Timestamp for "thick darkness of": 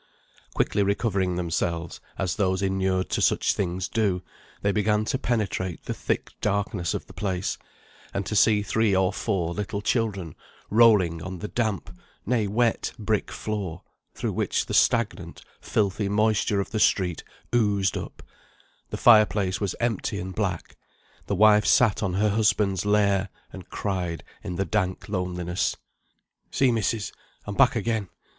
5.93-7.05